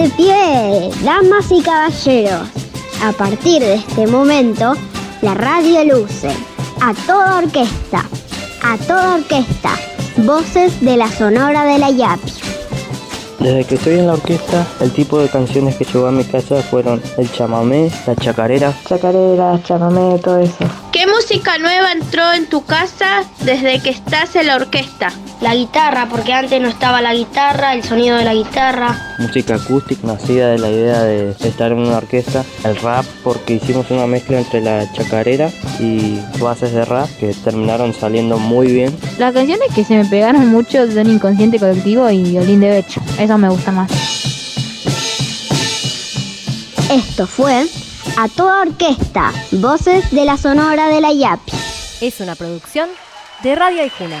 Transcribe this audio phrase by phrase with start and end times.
[0.00, 2.48] De pie, damas y caballeros.
[3.04, 4.72] A partir de este momento,
[5.20, 6.30] la radio luce
[6.80, 8.06] a toda orquesta,
[8.62, 9.72] a toda orquesta,
[10.24, 12.32] voces de la Sonora de la Yapi.
[13.40, 16.62] Desde que estoy en la orquesta, el tipo de canciones que llegó a mi casa
[16.62, 18.72] fueron el chamamé, la chacarera.
[18.86, 20.64] Chacarera, chamamé, todo eso.
[20.92, 25.12] ¿Qué música nueva entró en tu casa desde que estás en la orquesta?
[25.40, 29.14] La guitarra, porque antes no estaba la guitarra, el sonido de la guitarra.
[29.18, 32.44] Música acústica, nacida de la idea de estar en una orquesta.
[32.62, 37.94] El rap, porque hicimos una mezcla entre la chacarera y bases de rap que terminaron
[37.94, 38.94] saliendo muy bien.
[39.18, 43.00] Las canciones que se me pegaron mucho son Inconsciente Colectivo y Violín de Becho.
[43.18, 43.90] Eso me gusta más.
[46.90, 47.66] Esto fue
[48.18, 51.52] A Toda Orquesta, voces de la Sonora de la Yapi.
[52.02, 52.90] Es una producción
[53.42, 54.18] de Radio Aijuna.